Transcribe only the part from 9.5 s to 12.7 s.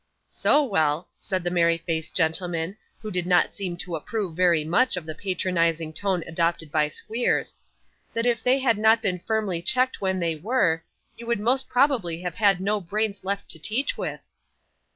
checked when they were, you would most probably have had